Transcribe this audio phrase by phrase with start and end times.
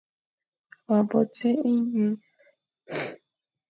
[0.89, 2.17] Wa bo dzé ening.